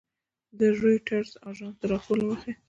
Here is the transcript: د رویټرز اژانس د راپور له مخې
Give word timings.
د 0.57 0.59
رویټرز 0.79 1.29
اژانس 1.49 1.75
د 1.81 1.83
راپور 1.91 2.15
له 2.19 2.25
مخې 2.29 2.51